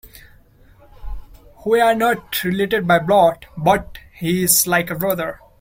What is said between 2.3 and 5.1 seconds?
related by blood, but he is like a